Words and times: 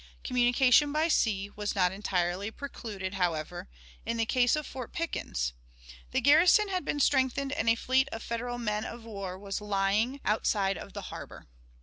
Communication 0.23 0.91
by 0.91 1.07
sea 1.07 1.51
was 1.51 1.75
not 1.75 1.91
entirely 1.91 2.49
precluded, 2.49 3.13
however, 3.13 3.69
in 4.03 4.17
the 4.17 4.25
case 4.25 4.55
of 4.55 4.65
Fort 4.65 4.93
Pickens; 4.93 5.53
the 6.09 6.19
garrison 6.21 6.69
had 6.69 6.83
been 6.83 6.99
strengthened, 6.99 7.51
and 7.51 7.69
a 7.69 7.75
fleet 7.75 8.09
of 8.11 8.23
Federal 8.23 8.57
men 8.57 8.83
of 8.83 9.05
war 9.05 9.37
was 9.37 9.61
lying 9.61 10.19
outside 10.25 10.75
of 10.75 10.93
the 10.93 11.01
harbor. 11.13 11.45